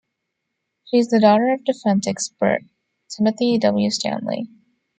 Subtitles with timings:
[0.85, 2.61] She is the daughter of defense expert
[3.07, 3.91] Timothy W.
[3.91, 4.49] Stanley.